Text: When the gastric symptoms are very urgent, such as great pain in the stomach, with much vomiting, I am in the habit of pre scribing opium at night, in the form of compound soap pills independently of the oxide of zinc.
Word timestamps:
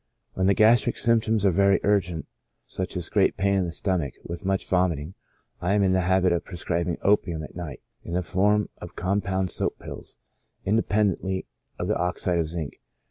When 0.33 0.47
the 0.47 0.55
gastric 0.55 0.97
symptoms 0.97 1.45
are 1.45 1.51
very 1.51 1.79
urgent, 1.83 2.25
such 2.65 2.97
as 2.97 3.07
great 3.07 3.37
pain 3.37 3.53
in 3.53 3.65
the 3.65 3.71
stomach, 3.71 4.15
with 4.23 4.43
much 4.43 4.67
vomiting, 4.67 5.13
I 5.61 5.73
am 5.75 5.83
in 5.83 5.91
the 5.91 6.01
habit 6.01 6.31
of 6.33 6.43
pre 6.43 6.57
scribing 6.57 6.97
opium 7.03 7.43
at 7.43 7.55
night, 7.55 7.81
in 8.03 8.13
the 8.13 8.23
form 8.23 8.69
of 8.79 8.95
compound 8.95 9.51
soap 9.51 9.77
pills 9.77 10.17
independently 10.65 11.45
of 11.77 11.87
the 11.87 11.97
oxide 11.99 12.39
of 12.39 12.47
zinc. 12.47 12.81